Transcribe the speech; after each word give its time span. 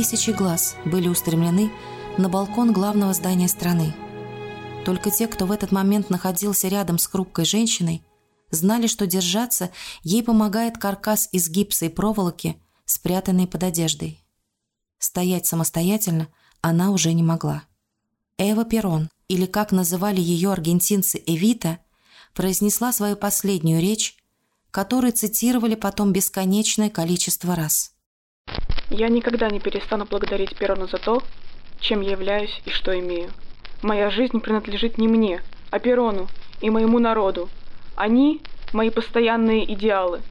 Тысячи 0.00 0.30
глаз 0.30 0.76
были 0.86 1.08
устремлены 1.08 1.70
на 2.16 2.30
балкон 2.30 2.72
главного 2.72 3.12
здания 3.12 3.48
страны. 3.48 3.94
Только 4.86 5.10
те, 5.10 5.26
кто 5.26 5.44
в 5.44 5.52
этот 5.52 5.72
момент 5.72 6.08
находился 6.08 6.68
рядом 6.68 6.96
с 6.96 7.06
хрупкой 7.06 7.44
женщиной, 7.44 8.02
знали, 8.50 8.86
что 8.86 9.06
держаться 9.06 9.70
ей 10.02 10.22
помогает 10.22 10.78
каркас 10.78 11.28
из 11.32 11.50
гипса 11.50 11.84
и 11.84 11.88
проволоки, 11.90 12.56
спрятанный 12.86 13.46
под 13.46 13.62
одеждой. 13.62 14.24
Стоять 14.98 15.44
самостоятельно 15.44 16.28
она 16.62 16.92
уже 16.92 17.12
не 17.12 17.22
могла. 17.22 17.64
Эва 18.38 18.64
Перон, 18.64 19.10
или 19.28 19.44
как 19.44 19.70
называли 19.70 20.22
ее 20.22 20.50
аргентинцы 20.50 21.22
Эвита, 21.26 21.78
произнесла 22.32 22.94
свою 22.94 23.16
последнюю 23.16 23.82
речь, 23.82 24.16
которую 24.70 25.12
цитировали 25.12 25.74
потом 25.74 26.14
бесконечное 26.14 26.88
количество 26.88 27.54
раз. 27.54 27.92
«Я 28.90 29.08
никогда 29.08 29.48
не 29.48 29.60
перестану 29.60 30.04
благодарить 30.04 30.56
Перона 30.56 30.86
за 30.86 30.98
то, 30.98 31.22
чем 31.80 32.00
я 32.00 32.12
являюсь 32.12 32.60
и 32.64 32.70
что 32.70 32.98
имею. 32.98 33.30
Моя 33.82 34.10
жизнь 34.10 34.40
принадлежит 34.40 34.98
не 34.98 35.08
мне, 35.08 35.42
а 35.70 35.78
Перону 35.78 36.28
и 36.60 36.68
моему 36.68 36.98
народу. 36.98 37.48
Они– 37.96 38.40
мои 38.72 38.90
постоянные 38.90 39.72
идеалы. 39.72 40.22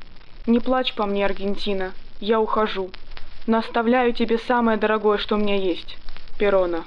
Не 0.46 0.60
плачь 0.60 0.94
по 0.94 1.06
мне, 1.06 1.26
Аргентина, 1.26 1.94
я 2.20 2.40
ухожу. 2.40 2.92
Но 3.48 3.58
оставляю 3.60 4.14
тебе 4.14 4.38
самое 4.38 4.78
дорогое, 4.78 5.18
что 5.18 5.36
у 5.36 5.40
меня 5.40 5.56
есть– 5.56 5.98
Перона. 6.40 6.86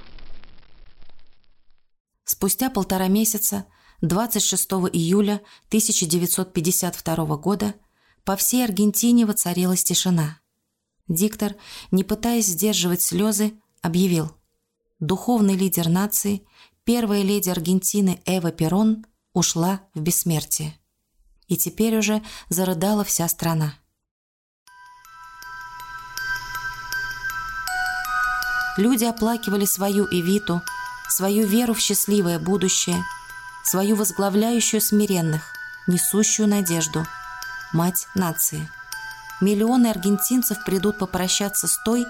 Спустя 2.25 2.71
полтора 2.71 3.09
месяца, 3.09 3.67
26 4.01 4.71
июля 4.93 5.43
1952 5.69 7.37
года, 7.37 7.75
по 8.25 8.37
всей 8.37 8.65
Аргентине 8.65 9.27
воцарилась 9.27 9.85
тишина. 9.85 10.42
Диктор, 11.09 11.57
не 11.91 12.05
пытаясь 12.05 12.47
сдерживать 12.47 13.03
слезы, 13.03 13.55
объявил– 13.83 14.33
духовный 15.03 15.57
лидер 15.57 15.89
нации, 15.89 16.47
первая 16.85 17.23
леди 17.23 17.51
Аргентины 17.51 18.23
Эва 18.25 18.53
Перон 18.53 19.05
ушла 19.35 19.81
в 19.95 20.01
бессмертие. 20.01 20.79
И 21.49 21.57
теперь 21.57 21.99
уже 21.99 22.23
зарыдала 22.49 23.05
вся 23.05 23.29
страна. 23.29 23.75
Люди 28.79 29.05
оплакивали 29.05 29.67
свою 29.67 30.07
Эвиту, 30.07 30.63
свою 31.09 31.47
веру 31.47 31.75
в 31.75 31.81
счастливое 31.81 32.39
будущее, 32.39 33.03
свою 33.65 33.97
возглавляющую 33.97 34.81
смиренных, 34.81 35.53
несущую 35.89 36.49
надежду, 36.49 37.05
мать 37.73 38.07
нации. 38.15 38.71
Миллионы 39.43 39.89
аргентинцев 39.89 40.65
придут 40.65 40.99
попрощаться 40.99 41.67
с 41.67 41.77
той, 41.85 42.07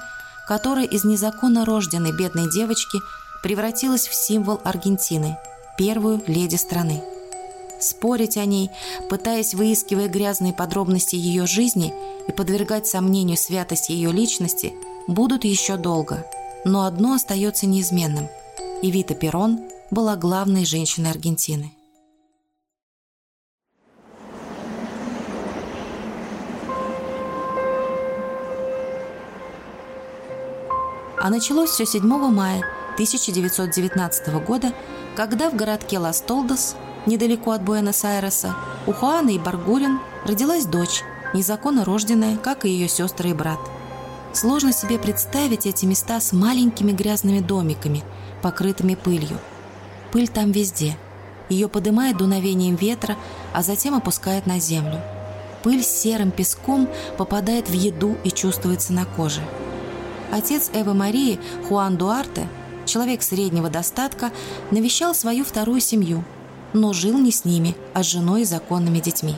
которая 0.47 0.85
из 0.85 1.03
незаконно 1.05 1.65
рожденной 1.65 2.13
бедной 2.13 2.53
девочки 2.53 2.99
превратилась 3.43 4.07
в 4.07 4.15
символ 4.15 4.61
Аргентины, 4.65 5.39
первую 5.79 6.23
леди 6.27 6.57
страны. 6.57 7.03
Спорить 7.81 8.37
о 8.37 8.45
ней, 8.45 8.71
пытаясь 9.09 9.55
выискивая 9.55 10.09
грязные 10.09 10.53
подробности 10.53 11.17
ее 11.17 11.47
жизни 11.47 11.95
и 12.29 12.33
подвергать 12.33 12.87
сомнению 12.87 13.39
святость 13.39 13.89
ее 13.89 14.13
личности, 14.13 14.75
будут 15.09 15.45
еще 15.45 15.79
долго. 15.79 16.27
Но 16.67 16.85
одно 16.85 17.15
остается 17.15 17.67
неизменным– 17.67 18.29
Евита 18.83 19.15
Перрон 19.15 19.61
была 19.91 20.17
главной 20.17 20.67
женщиной 20.67 21.11
Аргентины– 21.11 21.73
А 31.23 31.31
началось 31.31 31.71
все 31.71 31.87
7 31.87 32.03
мая 32.05 32.65
1919 32.95 34.45
года, 34.45 34.73
когда 35.15 35.51
в 35.51 35.55
городке 35.55 36.01
Лас-Толдос, 36.01 36.75
недалеко 37.07 37.53
от 37.53 37.63
Буэнос-Айреса, 37.63 38.57
у 38.89 38.93
Хуаны 38.93 39.37
и 39.37 39.39
Баргурин 39.39 40.01
родилась 40.27 40.67
дочь, 40.67 41.03
незаконно 41.33 41.85
рожденная, 41.85 42.37
как 42.39 42.65
и 42.65 42.71
ее 42.71 42.89
сестры 42.89 43.31
и 43.31 43.35
брат. 43.35 43.61
Сложно 44.33 44.73
себе 44.73 44.99
представить 44.99 45.65
эти 45.65 45.85
места 45.85 46.19
с 46.19 46.33
маленькими 46.33 46.91
грязными 46.91 47.39
домиками, 47.39 48.03
покрытыми 48.43 48.97
пылью. 48.97 49.39
Пыль 50.11 50.27
там 50.27 50.51
везде. 50.51 50.99
Ее 51.49 51.69
подымает 51.69 52.17
дуновением 52.17 52.75
ветра, 52.75 53.17
а 53.53 53.63
затем 53.63 53.95
опускает 53.95 54.47
на 54.47 54.59
землю. 54.59 55.01
Пыль 55.63 55.85
с 55.85 55.87
серым 55.87 56.33
песком 56.33 56.89
попадает 57.17 57.69
в 57.69 57.73
еду 57.75 58.17
и 58.25 58.33
чувствуется 58.33 58.93
на 58.93 59.05
коже. 59.05 59.41
Отец 60.33 60.71
Эвы 60.73 60.95
Марии, 60.95 61.39
Хуан 61.69 61.99
Дуарте, 61.99 62.49
человек 62.87 63.23
среднего 63.23 63.69
достатка, 63.69 64.33
навещал 64.71 65.15
свою 65.15 65.45
вторую 65.45 65.81
семью, 65.81 66.25
но 66.73 66.95
жил 66.95 67.19
не 67.19 67.31
с 67.31 67.45
ними, 67.45 67.77
а 67.93 68.03
с 68.03 68.07
женой 68.07 68.43
и 68.43 68.47
законными 68.47 68.99
детьми. 68.99 69.35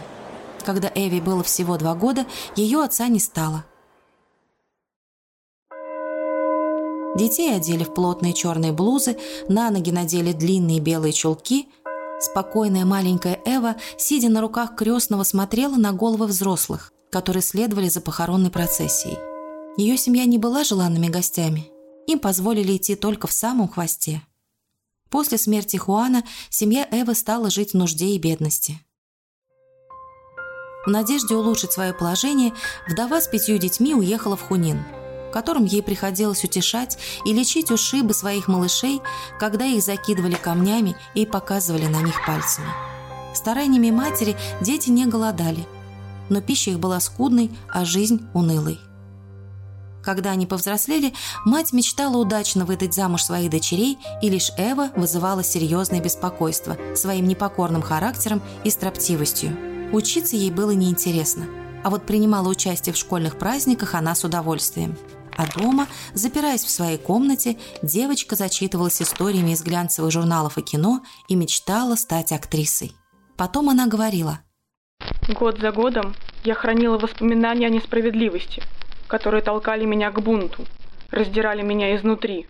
Когда 0.64 0.90
Эви 0.94 1.18
было 1.18 1.42
всего 1.42 1.76
два 1.78 1.96
года, 1.96 2.26
ее 2.54 2.80
отца 2.80 3.08
не 3.08 3.18
стало. 3.18 3.64
Детей 7.16 7.54
одели 7.54 7.82
в 7.82 7.92
плотные 7.92 8.32
черные 8.32 8.72
блузы, 8.72 9.16
на 9.48 9.70
ноги 9.70 9.90
надели 9.90 10.32
длинные 10.32 10.78
белые 10.78 11.12
чулки. 11.12 11.68
Спокойная 12.20 12.84
маленькая 12.84 13.40
Эва, 13.44 13.74
сидя 13.98 14.28
на 14.28 14.40
руках 14.40 14.76
крестного, 14.76 15.24
смотрела 15.24 15.74
на 15.74 15.92
головы 15.92 16.26
взрослых, 16.26 16.92
которые 17.10 17.42
следовали 17.42 17.88
за 17.88 18.00
похоронной 18.00 18.50
процессией. 18.50 19.33
Ее 19.76 19.96
семья 19.96 20.24
не 20.24 20.38
была 20.38 20.62
желанными 20.62 21.08
гостями. 21.08 21.68
Им 22.06 22.20
позволили 22.20 22.76
идти 22.76 22.94
только 22.94 23.26
в 23.26 23.32
самом 23.32 23.68
хвосте. 23.68 24.22
После 25.10 25.36
смерти 25.36 25.76
Хуана 25.76 26.22
семья 26.48 26.86
Эвы 26.92 27.14
стала 27.14 27.50
жить 27.50 27.72
в 27.72 27.76
нужде 27.76 28.06
и 28.06 28.18
бедности. 28.18 28.78
В 30.86 30.90
надежде 30.90 31.34
улучшить 31.34 31.72
свое 31.72 31.92
положение, 31.92 32.52
вдова 32.88 33.20
с 33.20 33.26
пятью 33.26 33.58
детьми 33.58 33.94
уехала 33.94 34.36
в 34.36 34.42
Хунин, 34.42 34.84
в 35.28 35.32
котором 35.32 35.64
ей 35.64 35.82
приходилось 35.82 36.44
утешать 36.44 36.98
и 37.24 37.32
лечить 37.32 37.70
ушибы 37.70 38.14
своих 38.14 38.46
малышей, 38.46 39.00
когда 39.40 39.64
их 39.64 39.82
закидывали 39.82 40.34
камнями 40.34 40.94
и 41.14 41.26
показывали 41.26 41.86
на 41.86 42.00
них 42.00 42.24
пальцами. 42.26 42.68
Стараниями 43.34 43.90
матери 43.90 44.36
дети 44.60 44.90
не 44.90 45.06
голодали, 45.06 45.66
но 46.28 46.40
пища 46.40 46.70
их 46.70 46.78
была 46.78 47.00
скудной, 47.00 47.50
а 47.68 47.84
жизнь 47.84 48.24
унылой. 48.34 48.78
Когда 50.04 50.32
они 50.32 50.46
повзрослели, 50.46 51.14
мать 51.46 51.72
мечтала 51.72 52.18
удачно 52.18 52.66
выдать 52.66 52.94
замуж 52.94 53.22
своих 53.22 53.50
дочерей, 53.50 53.98
и 54.20 54.28
лишь 54.28 54.50
Эва 54.58 54.90
вызывала 54.94 55.42
серьезное 55.42 56.00
беспокойство 56.00 56.76
своим 56.94 57.26
непокорным 57.26 57.80
характером 57.80 58.42
и 58.64 58.70
строптивостью. 58.70 59.56
Учиться 59.92 60.36
ей 60.36 60.50
было 60.50 60.72
неинтересно, 60.72 61.46
а 61.82 61.90
вот 61.90 62.04
принимала 62.04 62.48
участие 62.48 62.92
в 62.92 62.98
школьных 62.98 63.38
праздниках 63.38 63.94
она 63.94 64.14
с 64.14 64.24
удовольствием. 64.24 64.96
А 65.36 65.46
дома, 65.58 65.88
запираясь 66.12 66.62
в 66.62 66.70
своей 66.70 66.98
комнате, 66.98 67.56
девочка 67.82 68.36
зачитывалась 68.36 69.02
историями 69.02 69.50
из 69.50 69.62
глянцевых 69.62 70.12
журналов 70.12 70.58
и 70.58 70.62
кино 70.62 71.00
и 71.28 71.34
мечтала 71.34 71.96
стать 71.96 72.30
актрисой. 72.30 72.92
Потом 73.36 73.70
она 73.70 73.86
говорила. 73.86 74.40
«Год 75.28 75.58
за 75.58 75.72
годом 75.72 76.14
я 76.44 76.54
хранила 76.54 76.98
воспоминания 76.98 77.66
о 77.66 77.70
несправедливости, 77.70 78.62
которые 79.14 79.42
толкали 79.42 79.84
меня 79.84 80.10
к 80.10 80.20
бунту, 80.20 80.64
раздирали 81.12 81.62
меня 81.62 81.94
изнутри. 81.94 82.48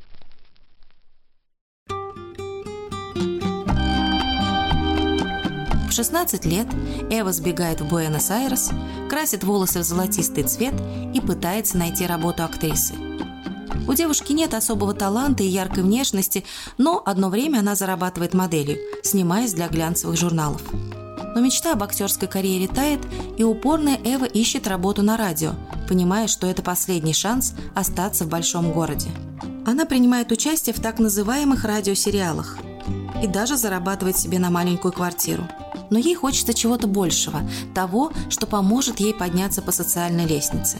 В 5.86 5.92
16 5.92 6.46
лет 6.46 6.66
Эва 7.10 7.32
сбегает 7.32 7.82
в 7.82 7.90
Буэнос-Айрес, 7.90 8.70
красит 9.10 9.44
волосы 9.44 9.80
в 9.80 9.82
золотистый 9.82 10.44
цвет 10.44 10.72
и 11.14 11.20
пытается 11.20 11.76
найти 11.76 12.06
работу 12.06 12.42
актрисы. 12.42 12.94
У 13.86 13.92
девушки 13.92 14.32
нет 14.32 14.54
особого 14.54 14.94
таланта 14.94 15.42
и 15.42 15.48
яркой 15.48 15.82
внешности, 15.82 16.46
но 16.78 17.02
одно 17.04 17.28
время 17.28 17.58
она 17.58 17.74
зарабатывает 17.74 18.32
моделью, 18.32 18.78
снимаясь 19.02 19.52
для 19.52 19.68
глянцевых 19.68 20.16
журналов. 20.16 20.62
Но 21.34 21.42
мечта 21.42 21.72
об 21.72 21.82
актерской 21.82 22.26
карьере 22.26 22.68
тает, 22.68 23.00
и 23.36 23.44
упорная 23.44 23.98
Эва 24.02 24.24
ищет 24.24 24.66
работу 24.66 25.02
на 25.02 25.18
радио, 25.18 25.52
понимая, 25.86 26.28
что 26.28 26.46
это 26.46 26.62
последний 26.62 27.14
шанс 27.14 27.54
остаться 27.74 28.24
в 28.24 28.28
большом 28.28 28.72
городе. 28.72 29.10
Она 29.66 29.86
принимает 29.86 30.30
участие 30.32 30.74
в 30.74 30.80
так 30.80 30.98
называемых 30.98 31.64
радиосериалах 31.64 32.58
и 33.22 33.26
даже 33.26 33.56
зарабатывает 33.56 34.18
себе 34.18 34.38
на 34.38 34.50
маленькую 34.50 34.92
квартиру. 34.92 35.48
Но 35.90 35.98
ей 35.98 36.14
хочется 36.14 36.52
чего-то 36.52 36.86
большего, 36.86 37.40
того, 37.74 38.12
что 38.28 38.46
поможет 38.46 39.00
ей 39.00 39.14
подняться 39.14 39.62
по 39.62 39.72
социальной 39.72 40.26
лестнице. 40.26 40.78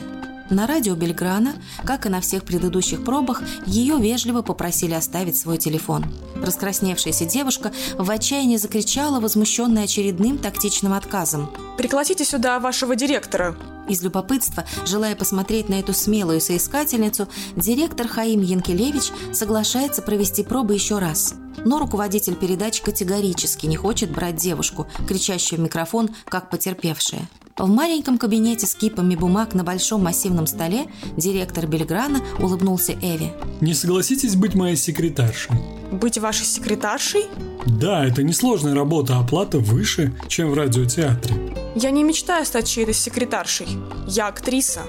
На 0.51 0.67
радио 0.67 0.95
Бельграна, 0.95 1.55
как 1.85 2.05
и 2.05 2.11
на 2.11 2.21
всех 2.21 2.45
предыдущих 2.45 3.03
пробах, 3.03 3.43
ее 3.67 3.97
вежливо 3.97 4.43
попросили 4.43 4.93
оставить 4.93 5.39
свой 5.39 5.57
телефон. 5.57 6.05
Раскрасневшаяся 6.37 7.25
девушка 7.25 7.73
в 7.97 8.11
отчаянии 8.11 8.59
закричала, 8.59 9.21
возмущенная 9.21 9.85
очередным 9.85 10.39
тактичным 10.39 10.93
отказом. 10.93 11.51
«Пригласите 11.79 12.25
сюда 12.25 12.61
вашего 12.61 12.95
директора!» 12.95 13.57
Из 13.89 14.03
любопытства, 14.03 14.65
желая 14.87 15.15
посмотреть 15.15 15.69
на 15.69 15.75
эту 15.75 15.93
смелую 15.93 16.41
соискательницу, 16.41 17.29
директор 17.57 18.09
Хаим 18.09 18.41
Янкелевич 18.41 19.13
соглашается 19.33 20.01
провести 20.01 20.43
пробы 20.43 20.75
еще 20.75 20.99
раз. 20.99 21.35
Но 21.65 21.79
руководитель 21.79 22.35
передачи 22.35 22.83
категорически 22.83 23.67
не 23.67 23.77
хочет 23.77 24.11
брать 24.11 24.37
девушку, 24.37 24.87
кричащую 25.07 25.61
в 25.61 25.63
микрофон, 25.63 26.11
как 26.27 26.51
потерпевшая. 26.51 27.29
В 27.57 27.69
маленьком 27.69 28.19
кабинете 28.19 28.67
с 28.67 28.75
кипами 28.75 29.15
бумаг 29.15 29.55
на 29.55 29.63
большом 29.63 30.03
массивном 30.03 30.49
столе 30.49 30.87
директор 31.17 31.69
Бельграна 31.69 32.21
улыбнулся 32.41 32.95
Эви. 32.95 33.33
«Не 33.61 33.75
согласитесь 33.75 34.35
быть 34.35 34.57
моей 34.57 34.75
секретаршей?» 34.75 35.53
«Быть 35.93 36.19
вашей 36.19 36.47
секретаршей?» 36.47 37.27
«Да, 37.67 38.05
это 38.05 38.25
несложная 38.25 38.75
работа, 38.75 39.21
оплата 39.21 39.61
выше, 39.61 40.13
чем 40.27 40.51
в 40.51 40.55
радиотеатре». 40.55 41.37
«Я 41.77 41.93
не 41.93 42.03
мечтаю 42.03 42.45
стать 42.45 42.67
чьей-то 42.67 42.93
секретаршей. 42.93 43.69
Я 44.09 44.27
актриса». 44.27 44.83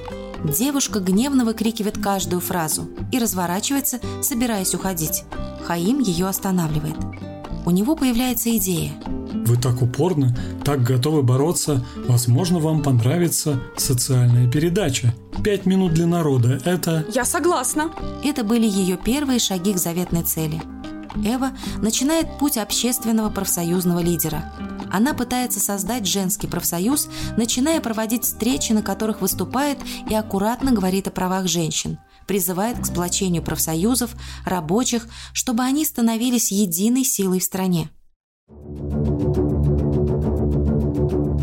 Девушка 0.44 1.00
гневно 1.00 1.46
выкрикивает 1.46 2.00
каждую 2.00 2.42
фразу 2.42 2.90
и 3.12 3.20
разворачивается, 3.20 4.00
собираясь 4.24 4.74
уходить. 4.74 5.24
Хаим 5.66 6.00
ее 6.00 6.26
останавливает. 6.26 6.98
У 7.66 7.72
него 7.72 7.96
появляется 7.96 8.56
идея– 8.58 8.92
вы 9.46 9.58
так 9.58 9.82
упорны, 9.82 10.36
так 10.64 10.84
готовы 10.84 11.24
бороться. 11.24 11.86
Возможно, 12.08 12.60
вам 12.60 12.82
понравится 12.82 13.62
социальная 13.78 14.50
передача. 14.50 15.14
Пять 15.44 15.66
минут 15.66 15.94
для 15.94 16.08
народа– 16.08 16.60
это… 16.66 17.06
Я 17.14 17.26
согласна. 17.26 17.92
Это 18.24 18.44
были 18.44 18.66
ее 18.68 18.98
первые 18.98 19.40
шаги 19.40 19.74
к 19.74 19.78
заветной 19.78 20.24
цели. 20.24 20.62
Эва 21.24 21.52
начинает 21.82 22.38
путь 22.40 22.58
общественного 22.58 23.30
профсоюзного 23.30 24.00
лидера. 24.00 24.52
Она 24.92 25.14
пытается 25.14 25.60
создать 25.60 26.06
женский 26.06 26.48
профсоюз, 26.48 27.08
начиная 27.38 27.80
проводить 27.82 28.24
встречи, 28.24 28.74
на 28.74 28.82
которых 28.82 29.22
выступает 29.22 29.78
и 30.10 30.14
аккуратно 30.14 30.72
говорит 30.72 31.08
о 31.08 31.12
правах 31.12 31.48
женщин 31.48 31.98
призывает 32.28 32.80
к 32.80 32.86
сплочению 32.86 33.44
профсоюзов, 33.44 34.16
рабочих, 34.46 35.08
чтобы 35.34 35.64
они 35.64 35.86
становились 35.86 36.52
единой 36.52 37.04
силой 37.04 37.40
в 37.40 37.44
стране. 37.44 37.90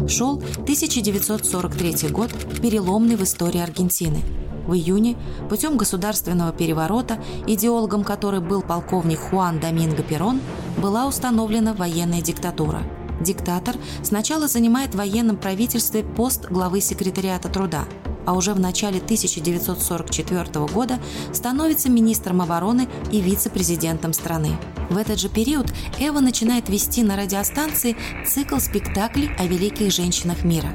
Шел 0.09 0.37
1943 0.37 2.09
год, 2.11 2.31
переломный 2.61 3.17
в 3.17 3.23
истории 3.23 3.61
Аргентины. 3.61 4.23
В 4.67 4.75
июне 4.75 5.17
путем 5.49 5.77
государственного 5.77 6.53
переворота, 6.53 7.19
идеологом 7.47 8.05
которой 8.05 8.41
был 8.41 8.63
полковник 8.63 9.19
Хуан 9.19 9.61
Доминго 9.61 10.03
Перон, 10.03 10.41
была 10.79 11.07
установлена 11.07 11.73
военная 11.73 12.21
диктатура. 12.21 12.83
Диктатор 13.21 13.77
сначала 14.03 14.49
занимает 14.49 14.95
в 14.95 14.99
военном 14.99 15.37
правительстве 15.37 16.03
пост 16.03 16.47
главы 16.47 16.81
секретариата 16.81 17.49
труда– 17.49 17.85
а 18.27 18.35
уже 18.35 18.55
в 18.55 18.61
начале 18.61 18.99
1944 18.99 20.67
года 20.67 20.99
становится 21.33 21.91
министром 21.91 22.43
обороны 22.43 22.89
и 23.11 23.21
вице-президентом 23.21 24.13
страны. 24.13 24.57
В 24.91 24.97
этот 24.97 25.19
же 25.19 25.29
период 25.29 25.73
Эва 25.99 26.21
начинает 26.21 26.69
вести 26.69 27.03
на 27.03 27.17
радиостанции 27.17 27.97
цикл 28.27 28.59
спектаклей 28.59 29.31
о 29.39 29.47
великих 29.47 29.93
женщинах 29.93 30.45
мира. 30.45 30.71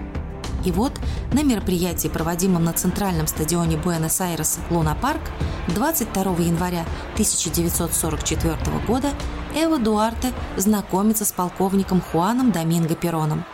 И 0.66 0.72
вот 0.72 0.92
на 1.32 1.44
мероприятии, 1.44 2.08
проводимом 2.08 2.64
на 2.64 2.74
центральном 2.74 3.28
стадионе 3.28 3.78
Буэнос-Айреса 3.78 4.60
Луна-Парк 4.70 5.22
22 5.70 6.24
января 6.40 6.86
1944 7.14 8.56
года 8.88 9.10
Эва 9.56 9.78
Дуарте 9.78 10.34
знакомится 10.58 11.26
с 11.26 11.32
полковником 11.32 12.02
Хуаном 12.02 12.52
Доминго 12.52 12.96
Пероном. 12.96 13.46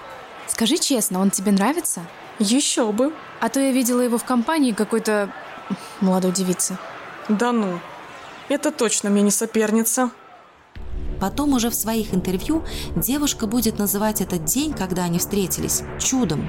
«Скажи 0.47 0.77
честно, 0.77 1.19
он 1.19 1.29
тебе 1.29 1.51
нравится?» 1.51 2.01
Еще 2.39 2.91
бы. 2.91 3.13
А 3.39 3.49
то 3.49 3.59
я 3.59 3.71
видела 3.71 4.01
его 4.01 4.17
в 4.17 4.23
компании 4.23 4.71
какой-то 4.71 5.29
молодой 6.01 6.31
девицы. 6.31 6.77
Да 7.29 7.51
ну, 7.51 7.79
это 8.49 8.71
точно 8.71 9.09
мне 9.09 9.21
не 9.21 9.31
соперница. 9.31 10.11
Потом 11.19 11.53
уже 11.53 11.69
в 11.69 11.75
своих 11.75 12.13
интервью 12.13 12.63
девушка 12.95 13.47
будет 13.47 13.79
называть 13.79 14.21
этот 14.21 14.45
день, 14.45 14.73
когда 14.73 15.03
они 15.03 15.19
встретились, 15.19 15.83
чудом. 15.99 16.47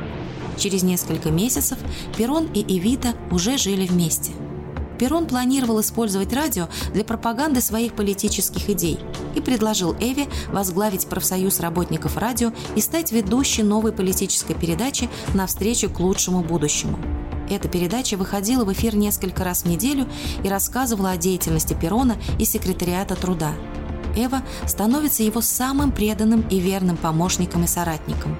Через 0.57 0.83
несколько 0.83 1.31
месяцев 1.31 1.79
Перон 2.17 2.49
и 2.53 2.61
Эвита 2.79 3.15
уже 3.31 3.59
жили 3.59 3.87
вместе– 3.87 4.33
Перрон 4.99 5.27
планировал 5.27 5.81
использовать 5.81 6.33
радио 6.33 6.69
для 6.93 7.05
пропаганды 7.05 7.61
своих 7.61 7.95
политических 7.95 8.71
идей 8.71 8.99
и 9.35 9.41
предложил 9.41 9.95
Эве 10.01 10.29
возглавить 10.49 11.07
профсоюз 11.07 11.61
работников 11.61 12.17
радио 12.17 12.53
и 12.77 12.81
стать 12.81 13.13
ведущей 13.13 13.63
новой 13.63 13.93
политической 13.93 14.55
передачи 14.55 15.09
«Навстречу 15.35 15.91
к 15.91 16.01
лучшему 16.01 16.43
будущему». 16.43 16.99
Эта 17.51 17.69
передача 17.69 18.17
выходила 18.17 18.65
в 18.65 18.73
эфир 18.73 18.97
несколько 18.97 19.45
раз 19.45 19.65
в 19.65 19.69
неделю 19.69 20.09
и 20.43 20.49
рассказывала 20.49 21.11
о 21.11 21.17
деятельности 21.17 21.75
Перрона 21.75 22.17
и 22.39 22.45
секретариата 22.45 23.17
труда. 23.17 23.53
Эва 24.17 24.43
становится 24.67 25.23
его 25.23 25.41
самым 25.41 25.93
преданным 25.93 26.43
и 26.49 26.59
верным 26.59 26.97
помощником 26.97 27.65
и 27.65 27.67
соратником. 27.67 28.39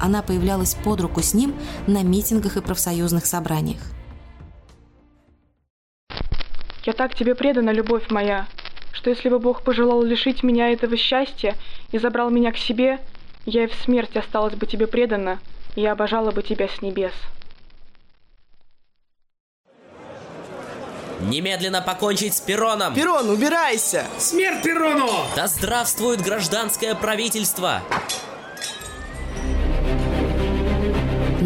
Она 0.00 0.22
появлялась 0.22 0.74
под 0.74 1.00
руку 1.00 1.22
с 1.22 1.34
ним 1.34 1.54
на 1.86 2.02
митингах 2.02 2.56
и 2.56 2.60
профсоюзных 2.60 3.26
собраниях. 3.26 3.80
Я 6.86 6.92
так 6.92 7.16
тебе 7.16 7.34
предана, 7.34 7.70
любовь 7.70 8.10
моя, 8.10 8.46
что 8.92 9.10
если 9.10 9.28
бы 9.28 9.40
Бог 9.40 9.62
пожелал 9.62 10.02
лишить 10.04 10.44
меня 10.44 10.70
этого 10.70 10.96
счастья 10.96 11.56
и 11.90 11.98
забрал 11.98 12.30
меня 12.30 12.52
к 12.52 12.56
себе, 12.56 13.00
я 13.44 13.64
и 13.64 13.66
в 13.66 13.74
смерти 13.74 14.18
осталась 14.18 14.54
бы 14.54 14.66
тебе 14.66 14.86
предана, 14.86 15.40
и 15.74 15.80
я 15.80 15.92
обожала 15.92 16.30
бы 16.30 16.44
тебя 16.44 16.68
с 16.68 16.80
небес. 16.82 17.12
Немедленно 21.22 21.82
покончить 21.82 22.34
с 22.34 22.40
Пероном! 22.40 22.94
Перон, 22.94 23.30
убирайся! 23.30 24.06
Смерть 24.18 24.62
Перону! 24.62 25.10
Да 25.34 25.48
здравствует 25.48 26.20
гражданское 26.20 26.94
правительство! 26.94 27.82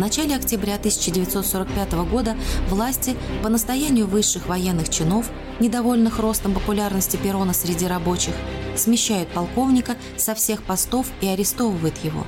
Начале 0.00 0.35
октября 0.35 0.76
1945 0.76 1.93
года 2.11 2.37
власти 2.69 3.17
по 3.43 3.49
настоянию 3.49 4.06
высших 4.06 4.49
военных 4.49 4.88
чинов, 4.88 5.31
недовольных 5.61 6.19
ростом 6.19 6.55
популярности 6.55 7.17
Перона 7.17 7.52
среди 7.52 7.87
рабочих, 7.87 8.35
смещают 8.76 9.29
полковника 9.29 9.97
со 10.17 10.35
всех 10.35 10.62
постов 10.62 11.06
и 11.20 11.26
арестовывают 11.29 12.02
его. 12.02 12.26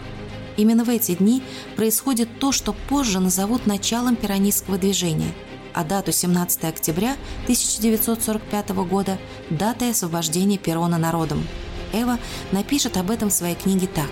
Именно 0.59 0.85
в 0.85 0.91
эти 0.91 1.15
дни 1.15 1.43
происходит 1.75 2.29
то, 2.39 2.53
что 2.53 2.75
позже 2.91 3.21
назовут 3.21 3.67
началом 3.67 4.17
перонистского 4.17 4.77
движения, 4.77 5.33
а 5.73 5.83
дату 5.83 6.13
17 6.13 6.65
октября 6.65 7.17
1945 7.45 8.69
года– 8.87 9.19
датой 9.51 9.93
освобождения 9.93 10.59
Перона 10.59 10.99
народом. 10.99 11.47
Эва 11.95 12.19
напишет 12.53 12.99
об 12.99 13.11
этом 13.11 13.31
в 13.31 13.33
своей 13.33 13.55
книге 13.55 13.87
так. 13.87 14.11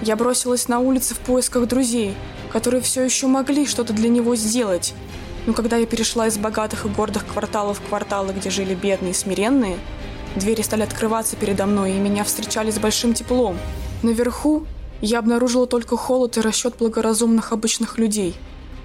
«Я 0.00 0.16
бросилась 0.16 0.68
на 0.68 0.80
улицы 0.80 1.14
в 1.14 1.18
поисках 1.18 1.66
друзей– 1.66 2.16
которые 2.48 2.82
все 2.82 3.02
еще 3.02 3.26
могли 3.26 3.66
что-то 3.66 3.92
для 3.92 4.08
него 4.08 4.34
сделать. 4.36 4.94
Но 5.46 5.52
когда 5.52 5.76
я 5.76 5.86
перешла 5.86 6.26
из 6.26 6.36
богатых 6.36 6.84
и 6.84 6.88
гордых 6.88 7.26
кварталов 7.26 7.78
в 7.78 7.88
кварталы, 7.88 8.32
где 8.32 8.50
жили 8.50 8.74
бедные 8.74 9.12
и 9.12 9.14
смиренные, 9.14 9.78
двери 10.36 10.62
стали 10.62 10.82
открываться 10.82 11.36
передо 11.36 11.66
мной, 11.66 11.92
и 11.92 11.98
меня 11.98 12.24
встречали 12.24 12.70
с 12.70 12.78
большим 12.78 13.14
теплом. 13.14 13.58
Наверху 14.02 14.66
я 15.00 15.20
обнаружила 15.20 15.66
только 15.66 15.96
холод 15.96 16.36
и 16.36 16.40
расчет 16.40 16.76
благоразумных 16.78 17.52
обычных 17.52 17.98
людей, 17.98 18.34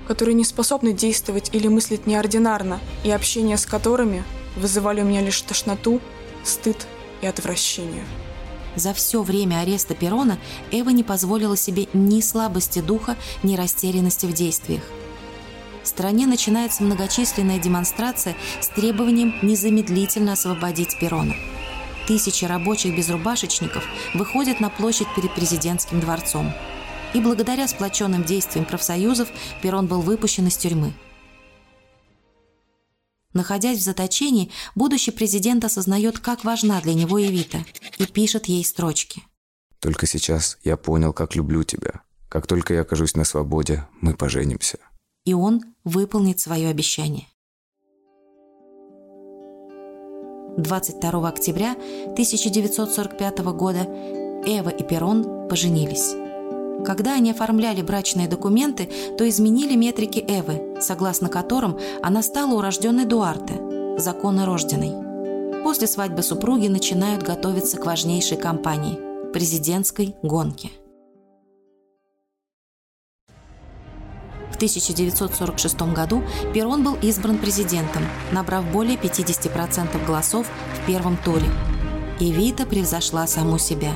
которые 0.07 0.35
не 0.35 0.45
способны 0.45 0.93
действовать 0.93 1.49
или 1.53 1.67
мыслить 1.67 2.07
неординарно, 2.07 2.79
и 3.03 3.11
общение 3.11 3.57
с 3.57 3.65
которыми 3.65 4.23
вызывали 4.55 5.01
у 5.01 5.05
меня 5.05 5.21
лишь 5.21 5.41
тошноту, 5.41 5.99
стыд 6.43 6.77
и 7.21 7.27
отвращение. 7.27 8.05
За 8.75 8.93
все 8.93 9.21
время 9.21 9.61
ареста 9.61 9.93
Перона 9.93 10.39
Эва 10.71 10.89
не 10.89 11.03
позволила 11.03 11.55
себе 11.55 11.87
ни 11.93 12.21
слабости 12.21 12.79
духа, 12.79 13.15
ни 13.43 13.55
растерянности 13.55 14.25
в 14.25 14.33
действиях. 14.33 14.83
В 15.83 15.87
стране 15.87 16.25
начинается 16.27 16.81
многочисленная 16.83 17.59
демонстрация 17.59 18.35
с 18.61 18.69
требованием 18.69 19.35
незамедлительно 19.41 20.33
освободить 20.33 20.97
Перона. 20.99 21.35
Тысячи 22.07 22.45
рабочих 22.45 22.95
безрубашечников 22.95 23.85
выходят 24.13 24.59
на 24.59 24.69
площадь 24.69 25.07
перед 25.15 25.33
президентским 25.35 25.99
дворцом. 25.99 26.51
И 27.13 27.21
благодаря 27.21 27.67
сплоченным 27.67 28.23
действиям 28.23 28.65
профсоюзов 28.65 29.29
Перон 29.61 29.87
был 29.87 30.01
выпущен 30.01 30.47
из 30.47 30.57
тюрьмы. 30.57 30.93
Находясь 33.33 33.79
в 33.79 33.83
заточении, 33.83 34.51
будущий 34.75 35.11
президент 35.11 35.65
осознает, 35.65 36.19
как 36.19 36.43
важна 36.43 36.79
для 36.81 36.93
него 36.93 37.17
Евита, 37.17 37.65
и 37.97 38.05
пишет 38.05 38.45
ей 38.45 38.63
строчки. 38.63 39.23
«Только 39.79 40.07
сейчас 40.07 40.57
я 40.63 40.77
понял, 40.77 41.13
как 41.13 41.35
люблю 41.35 41.63
тебя. 41.63 42.01
Как 42.29 42.47
только 42.47 42.73
я 42.73 42.81
окажусь 42.81 43.15
на 43.15 43.25
свободе, 43.25 43.87
мы 44.01 44.15
поженимся». 44.15 44.77
и 45.25 45.33
он 45.33 45.61
выполнит 45.83 46.39
свое 46.39 46.69
обещание. 46.69 47.27
22 50.57 51.27
октября 51.27 51.71
1945 51.71 53.39
года 53.39 53.83
Эва 54.45 54.69
и 54.69 54.83
Перрон 54.83 55.47
поженились. 55.49 56.22
Когда 56.85 57.13
они 57.15 57.31
оформляли 57.31 57.81
брачные 57.81 58.27
документы, 58.27 58.89
то 59.17 59.27
изменили 59.27 59.75
метрики 59.75 60.19
Эвы, 60.19 60.81
согласно 60.81 61.29
которым 61.29 61.77
она 62.01 62.21
стала 62.21 62.53
урожденной 62.53 63.05
Дуарте, 63.05 63.55
законно 63.97 64.45
рожденной. 64.45 65.63
После 65.63 65.87
свадьбы 65.87 66.23
супруги 66.23 66.67
начинают 66.67 67.23
готовиться 67.23 67.77
к 67.77 67.85
важнейшей 67.85 68.37
кампании– 68.37 68.99
президентской 69.33 70.15
гонке– 70.21 70.71
В 74.53 74.55
1946 74.55 75.81
году 75.93 76.23
Перрон 76.53 76.83
был 76.83 76.95
избран 77.01 77.39
президентом, 77.39 78.03
набрав 78.31 78.63
более 78.71 78.97
50% 78.97 80.05
голосов 80.05 80.47
в 80.75 80.85
первом 80.85 81.17
туре. 81.17 81.47
И 82.19 82.31
Вита 82.31 82.67
превзошла 82.67 83.25
саму 83.25 83.57
себя. 83.57 83.91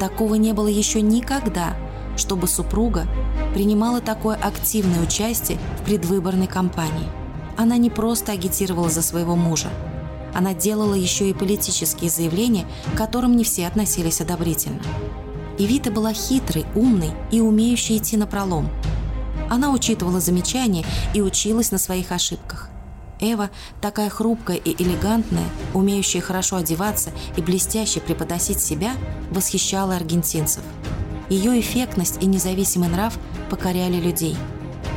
Такого 0.00 0.36
не 0.36 0.54
было 0.54 0.66
еще 0.66 1.02
никогда, 1.02 1.76
чтобы 2.18 2.48
супруга 2.48 3.06
принимала 3.54 4.00
такое 4.00 4.36
активное 4.36 5.02
участие 5.02 5.58
в 5.80 5.84
предвыборной 5.84 6.46
кампании. 6.46 7.08
Она 7.56 7.76
не 7.76 7.90
просто 7.90 8.32
агитировала 8.32 8.90
за 8.90 9.02
своего 9.02 9.34
мужа. 9.34 9.68
Она 10.34 10.52
делала 10.52 10.94
еще 10.94 11.30
и 11.30 11.34
политические 11.34 12.10
заявления, 12.10 12.66
к 12.92 12.96
которым 12.96 13.36
не 13.36 13.44
все 13.44 13.66
относились 13.66 14.20
одобрительно. 14.20 14.80
И 15.58 15.66
Вита 15.66 15.90
была 15.90 16.12
хитрой, 16.12 16.66
умной 16.74 17.12
и 17.32 17.40
умеющей 17.40 17.96
идти 17.96 18.16
на 18.16 18.26
пролом– 18.26 18.68
она 19.48 19.70
учитывала 19.70 20.20
замечания 20.20 20.84
и 21.14 21.20
училась 21.20 21.70
на 21.70 21.78
своих 21.78 22.12
ошибках. 22.12 22.68
Эва, 23.20 23.50
такая 23.80 24.10
хрупкая 24.10 24.58
и 24.58 24.80
элегантная, 24.80 25.46
умеющая 25.74 26.20
хорошо 26.20 26.56
одеваться 26.56 27.10
и 27.36 27.42
блестяще 27.42 28.00
преподносить 28.00 28.60
себя, 28.60 28.92
восхищала 29.30 29.96
аргентинцев. 29.96 30.62
Ее 31.28 31.60
эффектность 31.60 32.22
и 32.22 32.26
независимый 32.26 32.88
нрав 32.88 33.18
покоряли 33.50 33.96
людей. 33.96 34.36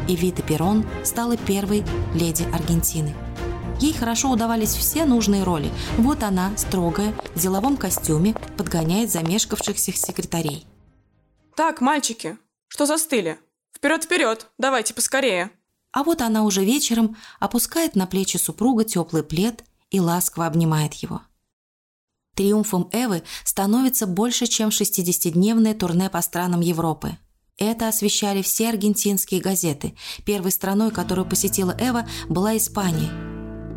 И 0.08 0.16
Вита 0.16 0.42
Перрон 0.42 0.86
стала 1.04 1.38
первой 1.38 1.84
леди 2.14 2.44
Аргентины. 2.54 3.14
Ей 3.80 3.94
хорошо 3.94 4.30
удавались 4.30 4.76
все 4.76 5.06
нужные 5.06 5.44
роли. 5.44 5.72
Вот 5.98 6.24
она, 6.24 6.56
строгая, 6.56 7.14
в 7.34 7.40
деловом 7.40 7.78
костюме, 7.78 8.36
подгоняет 8.56 9.12
замешкавшихся 9.12 9.92
секретарей. 9.92 10.68
«Так, 11.56 11.82
мальчики, 11.82 12.38
что 12.68 12.86
застыли? 12.86 13.40
Вперед-вперед, 13.76 14.48
давайте 14.58 14.94
поскорее. 14.94 15.52
А 15.92 16.04
вот 16.04 16.22
она 16.22 16.44
уже 16.44 16.64
вечером 16.64 17.18
опускает 17.40 17.96
на 17.96 18.08
плечи 18.08 18.38
супруга 18.38 18.84
теплый 18.84 19.24
плед 19.24 19.64
и 19.90 20.00
ласково 20.00 20.46
обнимает 20.46 20.94
его. 20.94 21.22
Триумфом 22.36 22.90
Эвы 22.92 23.24
становится 23.44 24.08
больше, 24.08 24.48
чем 24.48 24.70
60-дневное 24.70 25.74
турне 25.74 26.10
по 26.10 26.22
странам 26.22 26.62
Европы. 26.62 27.18
Это 27.58 27.88
освещали 27.88 28.42
все 28.42 28.70
аргентинские 28.70 29.42
газеты. 29.42 29.94
Первой 30.26 30.52
страной, 30.52 30.92
которую 30.92 31.28
посетила 31.28 31.76
Эва, 31.80 32.08
была 32.28 32.58
Испания. 32.58 33.12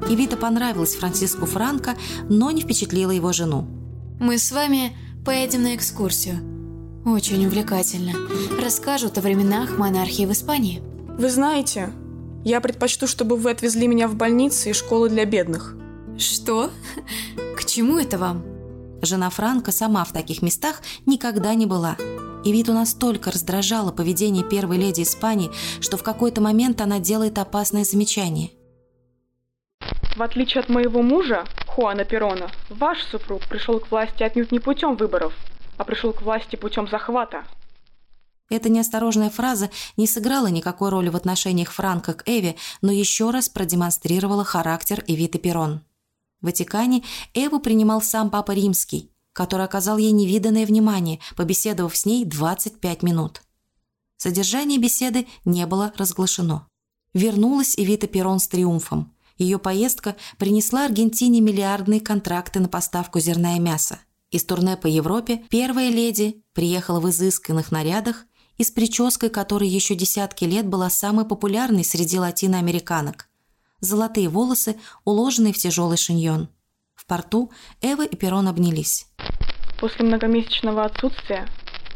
И 0.08 0.16
Вита 0.16 0.36
понравилась 0.36 0.94
Франциску 0.94 1.46
Франко, 1.46 1.96
но 2.28 2.50
не 2.50 2.62
впечатлила 2.62 3.10
его 3.10 3.32
жену. 3.32 3.66
«Мы 4.20 4.38
с 4.38 4.52
вами 4.52 4.96
поедем 5.24 5.62
на 5.62 5.74
экскурсию», 5.74 6.54
очень 7.04 7.44
увлекательно. 7.46 8.14
Расскажут 8.62 9.18
о 9.18 9.20
временах 9.20 9.76
монархии 9.76 10.24
в 10.24 10.32
Испании. 10.32 10.82
Вы 11.18 11.28
знаете, 11.28 11.92
я 12.44 12.62
предпочту, 12.62 13.06
чтобы 13.06 13.36
вы 13.36 13.50
отвезли 13.50 13.86
меня 13.86 14.08
в 14.08 14.14
больницы 14.14 14.70
и 14.70 14.72
школы 14.72 15.10
для 15.10 15.26
бедных. 15.26 15.76
Что? 16.18 16.70
К 17.56 17.64
чему 17.64 17.98
это 17.98 18.18
вам? 18.18 18.44
Жена 19.02 19.30
Франка 19.30 19.72
сама 19.72 20.04
в 20.04 20.12
таких 20.12 20.42
местах 20.42 20.80
никогда 21.06 21.54
не 21.54 21.66
была. 21.66 21.96
И 22.44 22.52
Виту 22.52 22.72
настолько 22.72 23.30
раздражало 23.30 23.90
поведение 23.90 24.44
первой 24.44 24.76
леди 24.76 25.02
Испании, 25.02 25.50
что 25.80 25.96
в 25.96 26.02
какой-то 26.02 26.40
момент 26.40 26.80
она 26.80 27.00
делает 27.00 27.38
опасное 27.38 27.84
замечание. 27.84 28.50
В 30.16 30.22
отличие 30.22 30.60
от 30.60 30.68
моего 30.68 31.02
мужа, 31.02 31.44
Хуана 31.66 32.04
Перона, 32.04 32.50
ваш 32.70 33.02
супруг 33.02 33.42
пришел 33.48 33.80
к 33.80 33.90
власти 33.90 34.22
отнюдь 34.22 34.52
не 34.52 34.60
путем 34.60 34.96
выборов, 34.96 35.34
а 35.76 35.84
пришел 35.84 36.12
к 36.12 36.22
власти 36.22 36.54
путем 36.54 36.86
захвата. 36.88 37.44
Эта 38.50 38.68
неосторожная 38.68 39.30
фраза 39.30 39.70
не 39.96 40.06
сыграла 40.06 40.46
никакой 40.46 40.90
роли 40.90 41.08
в 41.08 41.16
отношениях 41.16 41.72
Франка 41.72 42.12
к 42.12 42.22
Эве, 42.26 42.54
но 42.82 42.92
еще 42.92 43.30
раз 43.30 43.48
продемонстрировала 43.48 44.44
характер 44.44 45.02
Эвиты 45.08 45.38
Перрон. 45.38 45.80
В 46.44 46.46
Ватикане 46.46 47.02
Эву 47.32 47.58
принимал 47.58 48.02
сам 48.02 48.28
Папа 48.28 48.52
Римский, 48.52 49.10
который 49.32 49.64
оказал 49.64 49.96
ей 49.96 50.12
невиданное 50.12 50.66
внимание, 50.66 51.18
побеседовав 51.36 51.96
с 51.96 52.04
ней 52.04 52.26
25 52.26 53.02
минут. 53.02 53.40
Содержание 54.18 54.78
беседы 54.78 55.26
не 55.46 55.64
было 55.64 55.90
разглашено. 55.96 56.68
Вернулась 57.14 57.78
Эвита 57.78 58.08
Перрон 58.08 58.40
с 58.40 58.48
триумфом. 58.48 59.14
Ее 59.38 59.58
поездка 59.58 60.16
принесла 60.36 60.84
Аргентине 60.84 61.40
миллиардные 61.40 62.02
контракты 62.02 62.60
на 62.60 62.68
поставку 62.68 63.20
зерна 63.20 63.56
и 63.56 63.58
мяса. 63.58 64.00
Из 64.30 64.44
турне 64.44 64.76
по 64.76 64.86
Европе 64.86 65.46
первая 65.48 65.88
леди 65.88 66.44
приехала 66.52 67.00
в 67.00 67.08
изысканных 67.08 67.72
нарядах 67.72 68.26
и 68.58 68.64
с 68.64 68.70
прической, 68.70 69.30
которая 69.30 69.70
еще 69.70 69.94
десятки 69.94 70.44
лет 70.44 70.66
была 70.66 70.90
самой 70.90 71.24
популярной 71.24 71.84
среди 71.84 72.18
латиноамериканок. 72.18 73.30
Золотые 73.84 74.30
волосы, 74.30 74.76
уложенные 75.04 75.52
в 75.52 75.58
тяжелый 75.58 75.98
шиньон. 75.98 76.48
В 76.94 77.04
порту 77.04 77.50
Эва 77.82 78.02
и 78.02 78.16
Перрон 78.16 78.48
обнялись. 78.48 79.06
После 79.78 80.06
многомесячного 80.06 80.84
отсутствия 80.84 81.46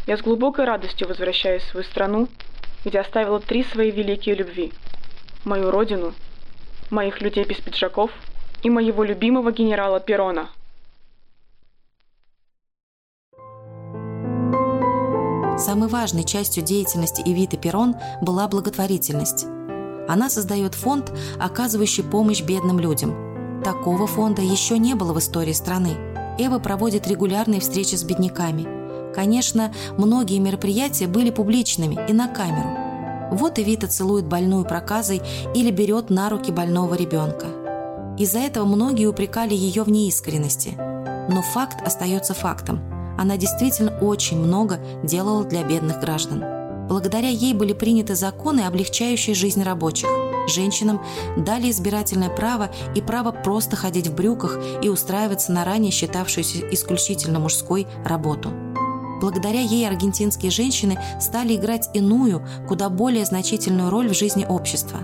я 0.06 0.18
с 0.18 0.20
глубокой 0.20 0.66
радостью 0.66 1.08
возвращаюсь 1.08 1.62
в 1.62 1.70
свою 1.70 1.86
страну, 1.86 2.28
где 2.84 3.00
оставила 3.00 3.40
три 3.40 3.64
свои 3.64 3.90
великие 3.90 4.34
любви. 4.34 4.74
Мою 5.46 5.70
родину, 5.70 6.12
моих 6.90 7.22
людей 7.22 7.44
без 7.44 7.56
пиджаков 7.56 8.10
и 8.62 8.68
моего 8.68 9.02
любимого 9.02 9.50
генерала 9.50 9.98
Перона. 9.98 10.50
Самой 15.56 15.88
важной 15.88 16.24
частью 16.24 16.62
деятельности 16.62 17.22
Эвиты 17.24 17.56
Перрон 17.56 17.96
была 18.20 18.46
благотворительность. 18.46 19.46
Она 20.08 20.30
создает 20.30 20.74
фонд, 20.74 21.12
оказывающий 21.38 22.02
помощь 22.02 22.42
бедным 22.42 22.80
людям. 22.80 23.62
Такого 23.62 24.06
фонда 24.06 24.42
еще 24.42 24.78
не 24.78 24.94
было 24.94 25.12
в 25.12 25.18
истории 25.18 25.52
страны. 25.52 25.96
Эва 26.38 26.58
проводит 26.58 27.06
регулярные 27.06 27.60
встречи 27.60 27.94
с 27.94 28.02
бедняками. 28.02 28.66
Конечно, 29.14 29.72
многие 29.96 30.38
мероприятия 30.38 31.06
были 31.06 31.30
публичными 31.30 31.98
и 32.08 32.12
на 32.12 32.28
камеру. 32.28 32.70
Вот 33.32 33.58
Эвита 33.58 33.86
целует 33.86 34.26
больную 34.26 34.64
проказой 34.64 35.20
или 35.54 35.70
берет 35.70 36.10
на 36.10 36.30
руки 36.30 36.50
больного 36.50 36.94
ребенка. 36.94 37.46
Из-за 38.18 38.38
этого 38.38 38.64
многие 38.64 39.06
упрекали 39.06 39.54
ее 39.54 39.82
в 39.82 39.90
неискренности. 39.90 40.76
Но 41.30 41.42
факт 41.42 41.86
остается 41.86 42.34
фактом– 42.34 42.80
она 43.18 43.36
действительно 43.36 43.98
очень 43.98 44.38
много 44.38 44.78
делала 45.02 45.44
для 45.44 45.64
бедных 45.64 45.98
граждан. 45.98 46.57
Благодаря 46.88 47.28
ей 47.28 47.54
были 47.54 47.72
приняты 47.72 48.14
законы, 48.14 48.62
облегчающие 48.62 49.34
жизнь 49.34 49.62
рабочих. 49.62 50.08
Женщинам 50.48 51.02
дали 51.36 51.70
избирательное 51.70 52.30
право 52.30 52.70
и 52.94 53.02
право 53.02 53.32
просто 53.32 53.76
ходить 53.76 54.08
в 54.08 54.14
брюках 54.14 54.58
и 54.82 54.88
устраиваться 54.88 55.52
на 55.52 55.64
ранее 55.64 55.92
считавшуюся 55.92 56.60
исключительно 56.72 57.38
мужской 57.38 57.86
работу. 58.04 58.50
Благодаря 59.20 59.60
ей 59.60 59.86
аргентинские 59.86 60.50
женщины 60.50 60.98
стали 61.20 61.56
играть 61.56 61.90
иную, 61.92 62.46
куда 62.66 62.88
более 62.88 63.26
значительную 63.26 63.90
роль 63.90 64.08
в 64.08 64.16
жизни 64.16 64.46
общества. 64.48 65.00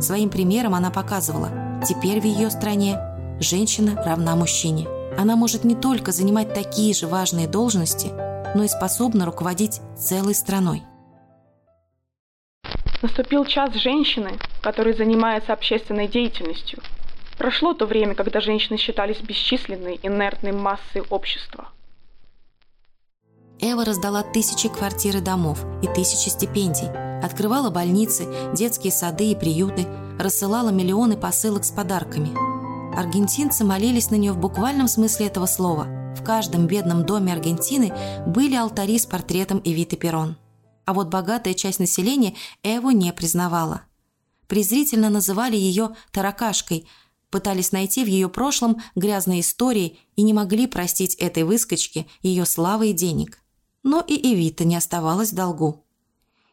Своим 0.00 0.30
примером 0.30 0.74
она 0.74 0.90
показывала, 0.90 1.50
теперь 1.86 2.20
в 2.20 2.24
ее 2.24 2.50
стране 2.50 2.98
женщина 3.40 4.00
равна 4.04 4.36
мужчине– 4.36 4.86
она 5.16 5.36
может 5.36 5.64
не 5.64 5.74
только 5.74 6.12
занимать 6.12 6.54
такие 6.54 6.94
же 6.94 7.06
важные 7.06 7.46
должности, 7.46 8.08
но 8.54 8.64
и 8.64 8.68
способна 8.68 9.26
руководить 9.26 9.80
целой 9.96 10.34
страной. 10.34 10.82
Наступил 13.02 13.44
час 13.44 13.74
женщины, 13.74 14.38
которая 14.60 14.94
занимается 14.94 15.52
общественной 15.52 16.08
деятельностью. 16.08 16.80
Прошло 17.36 17.74
то 17.74 17.86
время, 17.86 18.14
когда 18.14 18.40
женщины 18.40 18.78
считались 18.78 19.20
бесчисленной, 19.20 19.98
инертной 20.02 20.52
массой 20.52 21.02
общества. 21.10 21.68
Эва 23.60 23.84
раздала 23.84 24.22
тысячи 24.22 24.68
квартир 24.68 25.16
и 25.16 25.20
домов 25.20 25.64
и 25.82 25.86
тысячи 25.86 26.28
стипендий, 26.28 26.88
открывала 27.22 27.70
больницы, 27.70 28.26
детские 28.54 28.92
сады 28.92 29.32
и 29.32 29.36
приюты, 29.36 29.86
рассылала 30.18 30.70
миллионы 30.70 31.16
посылок 31.16 31.64
с 31.64 31.70
подарками– 31.70 32.30
Аргентинцы 32.94 33.64
молились 33.64 34.10
на 34.10 34.16
нее 34.16 34.32
в 34.32 34.38
буквальном 34.38 34.86
смысле 34.86 35.26
этого 35.26 35.46
слова. 35.46 35.86
В 36.14 36.22
каждом 36.22 36.66
бедном 36.66 37.06
доме 37.06 37.32
Аргентины 37.32 37.92
были 38.26 38.54
алтари 38.54 38.98
с 38.98 39.06
портретом 39.06 39.62
Эвиты 39.64 39.96
Перрон. 39.96 40.36
А 40.84 40.94
вот 40.94 41.08
богатая 41.08 41.54
часть 41.54 41.78
населения 41.78 42.34
Эву 42.62 42.90
не 42.90 43.12
признавала. 43.12 43.82
презрительно 44.48 45.08
называли 45.08 45.56
ее 45.56 45.96
«таракашкой», 46.10 46.86
пытались 47.30 47.72
найти 47.72 48.04
в 48.04 48.08
ее 48.08 48.28
прошлом 48.28 48.82
грязные 48.94 49.40
истории 49.40 49.98
и 50.16 50.22
не 50.22 50.34
могли 50.34 50.66
простить 50.66 51.14
этой 51.14 51.44
выскочке 51.44 52.06
ее 52.20 52.44
славы 52.44 52.90
и 52.90 52.92
денег. 52.92 53.38
Но 53.82 54.00
и 54.00 54.14
Эвита 54.14 54.64
не 54.64 54.76
оставалась 54.76 55.32
в 55.32 55.34
долгу. 55.34 55.86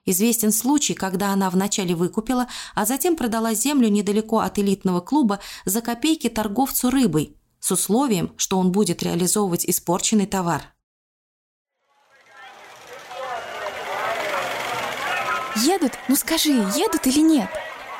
Известен 0.05 0.53
случай, 0.53 0.93
когда 0.93 1.33
она 1.33 1.49
вначале 1.49 1.93
выкупила, 1.93 2.47
а 2.73 2.85
затем 2.85 3.17
продала 3.17 3.53
землю 3.53 3.89
недалеко 3.89 4.39
от 4.39 4.57
элитного 4.57 5.01
клуба 5.01 5.39
за 5.65 5.81
копейки 5.81 6.29
торговцу 6.29 6.89
рыбой, 6.89 7.35
с 7.59 7.71
условием, 7.71 8.33
что 8.37 8.57
он 8.57 8.71
будет 8.71 9.03
реализовывать 9.03 9.65
испорченный 9.65 10.25
товар. 10.25 10.73
Едут? 15.55 15.93
Ну 16.07 16.15
скажи, 16.15 16.49
едут 16.49 17.05
или 17.05 17.19
нет? 17.19 17.49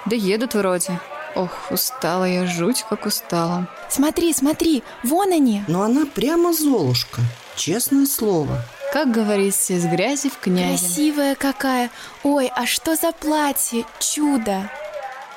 Да 0.05 0.15
едут 0.15 0.53
вроде. 0.53 0.99
Ох, 1.35 1.71
устала 1.71 2.25
я, 2.25 2.45
жуть 2.45 2.85
как 2.89 3.05
устала. 3.05 3.67
Смотри, 3.89 4.33
смотри, 4.33 4.83
вон 5.03 5.31
они. 5.31 5.63
Но 5.67 5.83
она 5.83 6.05
прямо 6.05 6.53
Золушка, 6.53 7.21
честное 7.55 8.05
слово. 8.05 8.63
Как 8.91 9.11
говорится, 9.11 9.73
из 9.73 9.85
грязи 9.85 10.29
в 10.29 10.37
князи. 10.37 10.79
Красивая 10.79 11.35
какая. 11.35 11.91
Ой, 12.23 12.51
а 12.55 12.65
что 12.65 12.95
за 12.95 13.11
платье? 13.11 13.85
Чудо. 13.99 14.69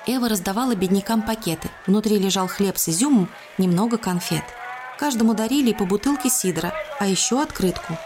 Эва 0.07 0.29
раздавала 0.29 0.75
беднякам 0.75 1.23
пакеты. 1.23 1.69
Внутри 1.87 2.19
лежал 2.19 2.49
хлеб 2.49 2.79
с 2.79 2.89
изюмом, 2.89 3.29
немного 3.59 3.99
конфет. 3.99 4.43
Каждому 4.99 5.35
дарили 5.35 5.73
по 5.73 5.85
бутылке 5.85 6.31
сидра, 6.31 6.73
а 6.99 7.07
еще 7.07 7.43
открытку. 7.43 7.99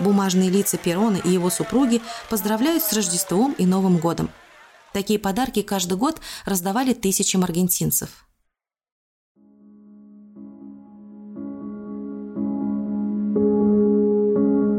Бумажные 0.00 0.50
лица 0.50 0.76
Перона 0.76 1.16
и 1.16 1.30
его 1.30 1.50
супруги 1.50 2.02
поздравляют 2.28 2.82
с 2.82 2.92
Рождеством 2.92 3.54
и 3.58 3.66
Новым 3.66 3.98
годом. 3.98 4.30
Такие 4.92 5.18
подарки 5.18 5.62
каждый 5.62 5.96
год 5.96 6.20
раздавали 6.44 6.94
тысячам 6.94 7.44
аргентинцев. 7.44 8.26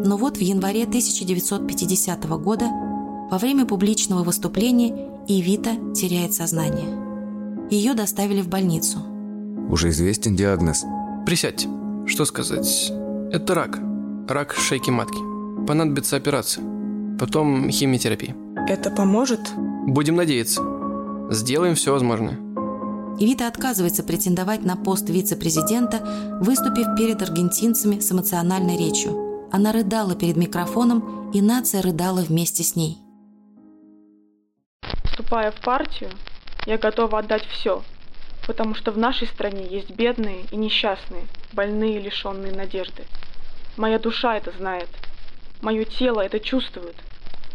Но 0.05 0.17
вот 0.17 0.37
в 0.37 0.41
январе 0.41 0.83
1950 0.83 2.23
года 2.39 2.65
во 3.29 3.37
время 3.37 3.65
публичного 3.65 4.23
выступления 4.23 5.09
Ивита 5.27 5.75
теряет 5.93 6.33
сознание. 6.33 7.67
Ее 7.69 7.93
доставили 7.93 8.41
в 8.41 8.47
больницу. 8.47 8.99
Уже 9.69 9.89
известен 9.89 10.35
диагноз. 10.35 10.85
Присядьте. 11.25 11.67
Что 12.05 12.23
сказать? 12.25 12.91
Это 13.31 13.55
рак. 13.55 13.79
Рак 14.27 14.55
шейки 14.55 14.89
матки. 14.89 15.19
Понадобится 15.67 16.15
операция. 16.15 16.63
Потом 17.19 17.69
химиотерапия. 17.69 18.35
Это 18.67 18.89
поможет? 18.89 19.41
Будем 19.87 20.15
надеяться. 20.15 20.61
Сделаем 21.31 21.75
все 21.75 21.91
возможное. 21.91 22.37
Ивита 23.19 23.47
отказывается 23.47 24.03
претендовать 24.03 24.65
на 24.65 24.75
пост 24.75 25.09
вице-президента, 25.09 26.39
выступив 26.41 26.97
перед 26.97 27.21
аргентинцами 27.21 27.99
с 27.99 28.11
эмоциональной 28.11 28.77
речью– 28.77 29.21
она 29.55 29.71
рыдала 29.71 30.15
перед 30.15 30.35
микрофоном, 30.35 31.31
и 31.31 31.41
нация 31.41 31.81
рыдала 31.81 32.19
вместе 32.19 32.61
с 32.61 32.75
ней. 32.75 32.97
Вступая 35.05 35.51
в 35.51 35.61
партию, 35.61 36.09
я 36.65 36.77
готова 36.77 37.19
отдать 37.19 37.45
все, 37.45 37.81
потому 38.45 38.75
что 38.75 38.91
в 38.91 38.97
нашей 38.97 39.27
стране 39.27 39.65
есть 39.65 39.91
бедные 39.91 40.41
и 40.51 40.57
несчастные, 40.57 41.23
больные 41.53 41.99
и 41.99 42.01
лишенные 42.01 42.51
надежды. 42.51 43.03
Моя 43.77 43.99
душа 43.99 44.37
это 44.37 44.51
знает, 44.51 44.89
мое 45.61 45.83
тело 45.83 46.21
это 46.21 46.39
чувствует. 46.39 46.95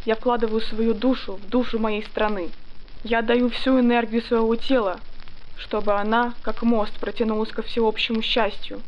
Я 0.05 0.17
вкладываю 0.17 0.61
свою 0.61 0.93
душу 0.93 1.35
в 1.35 1.49
душу 1.49 1.79
моей 1.79 2.03
страны. 2.03 2.50
Я 3.05 3.21
отдаю 3.21 3.49
всю 3.49 3.81
энергию 3.81 4.23
своего 4.23 4.55
тела, 4.57 5.00
чтобы 5.57 5.95
она, 5.95 6.35
как 6.43 6.62
мост, 6.62 6.93
протянулась 6.99 7.50
ко 7.50 7.62
всеобщему 7.62 8.21
счастью. 8.21 8.83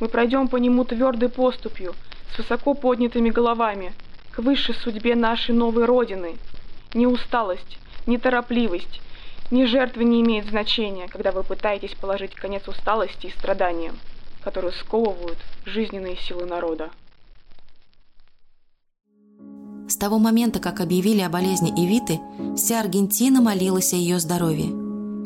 Мы 0.00 0.08
пройдем 0.08 0.48
по 0.48 0.56
нему 0.56 0.84
твердой 0.84 1.30
поступью, 1.30 1.94
с 2.34 2.38
высоко 2.38 2.74
поднятыми 2.74 3.30
головами 3.30 3.94
к 4.30 4.40
высшей 4.40 4.74
судьбе 4.74 5.14
нашей 5.14 5.54
новой 5.54 5.86
Родины. 5.86 6.36
Ни 6.92 7.06
усталость, 7.06 7.78
ни 8.06 8.18
торопливость, 8.18 9.00
ни 9.50 9.64
жертвы 9.64 10.04
не 10.04 10.20
имеют 10.20 10.46
значения, 10.46 11.08
когда 11.08 11.32
вы 11.32 11.42
пытаетесь 11.42 11.94
положить 11.94 12.34
конец 12.34 12.68
усталости 12.68 13.28
и 13.28 13.30
страданиям, 13.30 13.98
которые 14.46 14.72
сковывают 14.74 15.38
жизненные 15.64 16.16
силы 16.16 16.46
народа. 16.46 16.92
С 19.88 19.96
того 19.96 20.20
момента, 20.20 20.60
как 20.60 20.80
объявили 20.80 21.20
о 21.20 21.28
болезни 21.28 21.70
Эвиты, 21.70 22.20
вся 22.56 22.78
Аргентина 22.78 23.40
молилась 23.40 23.92
о 23.92 23.96
ее 23.96 24.20
здоровье. 24.20 24.68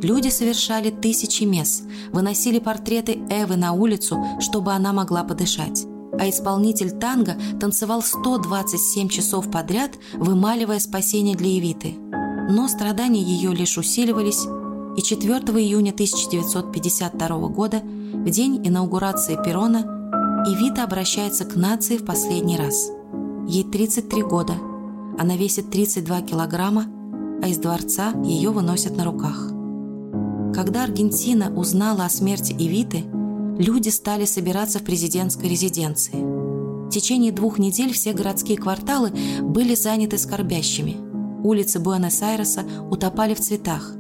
Люди 0.02 0.28
совершали 0.28 0.88
тысячи 0.88 1.42
мес, 1.44 1.83
выносили 2.12 2.61
портреты 2.61 3.18
Эвы 3.28 3.56
на 3.56 3.72
улицу, 3.72 4.16
чтобы 4.40 4.72
она 4.72 4.94
могла 4.94 5.22
подышать 5.22 5.85
а 6.18 6.28
исполнитель 6.28 6.90
танго 6.90 7.37
танцевал 7.61 8.02
127 8.02 9.09
часов 9.09 9.50
подряд, 9.50 9.92
вымаливая 10.14 10.78
спасение 10.78 11.35
для 11.35 11.50
Евиты. 11.50 11.94
Но 12.50 12.68
страдания 12.68 13.22
ее 13.22 13.54
лишь 13.54 13.78
усиливались, 13.78 14.44
и 14.96 15.03
4 15.03 15.38
июня 15.62 15.92
1952 15.92 17.48
года, 17.48 17.81
в 17.81 18.31
день 18.31 18.61
инаугурации 18.66 19.38
Перона, 19.44 20.44
Евита 20.46 20.85
обращается 20.85 21.44
к 21.44 21.57
нации 21.57 21.96
в 21.96 22.05
последний 22.05 22.57
раз. 22.57 22.90
Ей 23.46 23.64
33 23.64 24.22
года, 24.22 24.55
она 25.18 25.37
весит 25.37 25.70
32 25.70 26.22
килограмма, 26.22 26.87
а 27.42 27.48
из 27.48 27.59
дворца 27.59 28.12
ее 28.22 28.50
выносят 28.50 28.96
на 28.96 29.05
руках. 29.05 29.48
Когда 30.55 30.85
Аргентина 30.85 31.55
узнала 31.55 32.05
о 32.05 32.09
смерти 32.09 32.53
Эвиты– 32.53 33.05
люди 33.61 33.90
стали 33.90 34.24
собираться 34.24 34.79
в 34.79 34.85
президентской 34.85 35.48
резиденции. 35.48 36.14
В 36.14 36.90
течение 36.90 37.31
двух 37.31 37.59
недель 37.59 37.92
все 37.92 38.12
городские 38.12 38.57
кварталы 38.57 39.12
были 39.42 39.74
заняты 39.74 40.18
скорбящими. 40.18 40.96
Улицы 41.44 41.79
Буэнос-Айреса 41.79 42.64
утопали 42.90 43.35
в 43.35 43.40
цветах. 43.40 43.94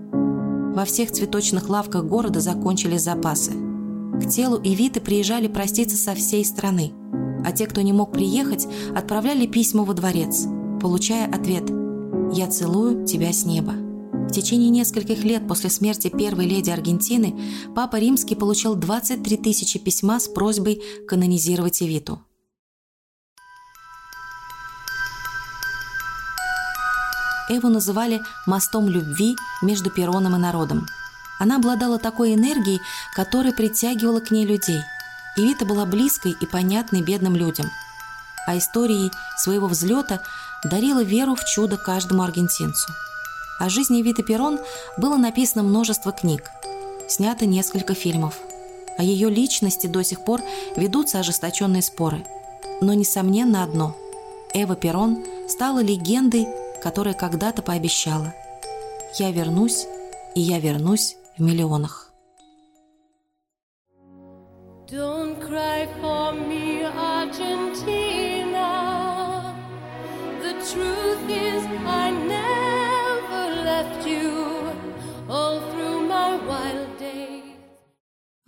Во 0.74 0.84
всех 0.84 1.10
цветочных 1.10 1.68
лавках 1.68 2.04
города 2.04 2.40
закончились 2.40 3.02
запасы. 3.02 3.50
К 3.50 4.28
телу 4.28 4.60
Ивиты 4.62 5.00
приезжали 5.00 5.48
проститься 5.48 5.96
со 5.96 6.14
всей 6.14 6.44
страны, 6.44 6.92
а 7.44 7.50
те, 7.50 7.66
кто 7.66 7.80
не 7.80 7.92
мог 7.92 8.12
приехать, 8.12 8.68
отправляли 8.94 9.46
письма 9.46 9.84
во 9.84 9.94
дворец, 9.94 10.46
получая 10.80 11.26
ответ 11.26 11.64
«Я 12.32 12.46
целую 12.46 13.04
тебя 13.04 13.32
с 13.32 13.44
неба». 13.44 13.72
В 14.28 14.32
течение 14.32 14.70
нескольких 14.70 15.24
лет 15.24 15.48
после 15.48 15.70
смерти 15.70 16.06
первой 16.06 16.46
леди 16.46 16.70
Аргентины 16.70 17.36
Папа 17.74 17.96
Римский 17.96 18.36
получил 18.36 18.76
23 18.76 19.36
тысячи 19.38 19.80
письма 19.80 20.20
с 20.20 20.28
просьбой 20.28 20.80
канонизировать 21.08 21.82
Эвиту. 21.82 22.20
Эву 27.50 27.68
называли 27.68 28.22
«мостом 28.46 28.88
любви 28.88 29.36
между 29.60 29.90
Пероном 29.90 30.36
и 30.36 30.38
народом». 30.38 30.86
Она 31.38 31.56
обладала 31.56 31.98
такой 31.98 32.34
энергией, 32.34 32.80
которая 33.14 33.52
притягивала 33.52 34.20
к 34.20 34.30
ней 34.30 34.46
людей. 34.46 34.80
Эвита 35.36 35.64
была 35.66 35.84
близкой 35.84 36.34
и 36.40 36.46
понятной 36.46 37.02
бедным 37.02 37.36
людям. 37.36 37.70
А 38.46 38.56
историей 38.56 39.10
своего 39.36 39.66
взлета 39.66 40.22
дарила 40.64 41.02
веру 41.02 41.34
в 41.34 41.44
чудо 41.44 41.76
каждому 41.76 42.22
аргентинцу– 42.22 42.92
о 43.60 43.68
жизни 43.68 44.00
Виты 44.00 44.22
Перрон 44.22 44.58
было 44.96 45.18
написано 45.18 45.62
множество 45.62 46.12
книг, 46.12 46.50
снято 47.08 47.44
несколько 47.44 47.92
фильмов. 47.92 48.38
О 48.96 49.02
ее 49.02 49.28
личности 49.28 49.86
до 49.86 50.02
сих 50.02 50.24
пор 50.24 50.40
ведутся 50.76 51.18
ожесточенные 51.18 51.82
споры. 51.82 52.24
Но 52.80 52.94
несомненно 52.94 53.62
одно– 53.62 53.94
Эва 54.54 54.76
Перрон 54.76 55.22
стала 55.46 55.80
легендой, 55.80 56.48
которая 56.82 57.14
когда-то 57.14 57.62
пообещала 57.62 58.34
«Я 59.18 59.30
вернусь, 59.30 59.86
и 60.34 60.40
я 60.40 60.58
вернусь 60.58 61.16
в 61.36 61.42
миллионах». 61.42 62.12
Don't 64.88 65.38
cry 65.40 65.86
for 66.00 66.32
me, 66.32 66.82
Argentina. 66.82 68.68
The 70.42 70.54
truth 70.72 71.28
is 71.28 71.64
I 71.86 72.10
never 72.10 72.50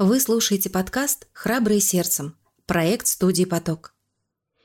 Вы 0.05 0.19
слушаете 0.19 0.69
подкаст 0.69 1.29
«Храбрые 1.33 1.81
сердцем»– 1.81 2.37
проект 2.67 3.07
студии 3.07 3.45
«Поток». 3.45 3.95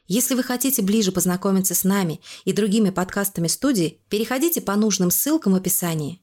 Если 0.08 0.36
вы 0.36 0.44
хотите 0.44 0.82
ближе 0.82 1.12
познакомиться 1.12 1.76
с 1.76 1.84
нами 1.84 2.22
и 2.46 2.54
другими 2.54 2.90
подкастами 2.90 3.48
студии, 3.48 4.02
переходите 4.10 4.62
по 4.62 4.76
нужным 4.76 5.12
ссылкам 5.12 5.54
в 5.54 5.56
описании. 5.58 6.22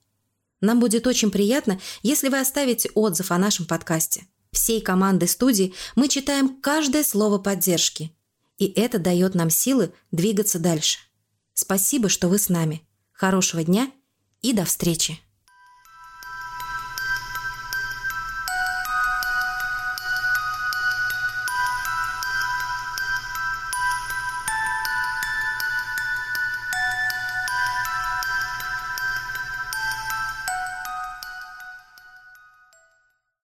Нам 0.60 0.80
будет 0.80 1.06
очень 1.06 1.30
приятно, 1.30 1.78
если 2.02 2.28
вы 2.28 2.40
оставите 2.40 2.90
отзыв 2.94 3.30
о 3.30 3.38
нашем 3.38 3.66
подкасте. 3.66 4.26
Всей 4.52 4.80
командой 4.80 5.28
студии 5.28 5.74
мы 5.96 6.08
читаем 6.08 6.60
каждое 6.60 7.04
слово 7.04 7.38
поддержки, 7.38 8.16
и 8.56 8.66
это 8.66 8.98
дает 8.98 9.34
нам 9.34 9.50
силы 9.50 9.92
двигаться 10.12 10.58
дальше. 10.58 10.98
Спасибо, 11.52 12.08
что 12.08 12.28
вы 12.28 12.38
с 12.38 12.48
нами. 12.48 12.86
Хорошего 13.12 13.62
дня– 13.62 13.90
и 14.44 14.52
до 14.52 14.66
встречи! 14.66 15.23